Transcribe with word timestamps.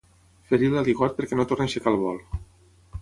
Ferir 0.53 0.69
l'aligot 0.75 1.13
perquè 1.19 1.39
no 1.41 1.45
torni 1.51 1.67
a 1.67 1.69
aixecar 1.71 1.93
el 1.93 2.01
vol. 2.07 2.19